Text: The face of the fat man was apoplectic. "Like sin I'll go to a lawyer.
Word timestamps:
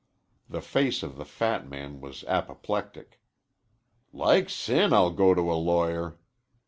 The 0.49 0.61
face 0.61 1.03
of 1.03 1.15
the 1.15 1.25
fat 1.25 1.69
man 1.69 2.01
was 2.01 2.23
apoplectic. 2.23 3.21
"Like 4.11 4.49
sin 4.49 4.93
I'll 4.93 5.11
go 5.11 5.35
to 5.35 5.53
a 5.53 5.53
lawyer. 5.53 6.17